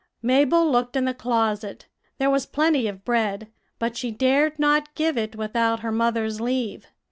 Mabel 0.23 0.67
looked 0.67 0.95
in 0.95 1.05
the 1.05 1.13
closet; 1.13 1.85
there 2.17 2.31
was 2.31 2.47
plenty 2.47 2.87
of 2.87 3.05
bread, 3.05 3.49
but 3.77 3.95
she 3.95 4.09
dared 4.09 4.57
not 4.57 4.95
give 4.95 5.15
it 5.15 5.35
without 5.35 5.81
her 5.81 5.91
mother's 5.91 6.41
leave. 6.41 6.87